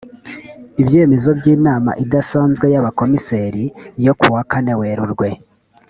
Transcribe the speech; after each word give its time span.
ibyemezo 0.81 1.29
by 1.39 1.45
inama 1.55 1.91
idasanzwe 2.03 2.65
y 2.73 2.77
abakomiseri 2.81 3.63
yo 4.05 4.13
kuwa 4.19 4.41
kane 4.51 4.73
werurwe 4.79 5.29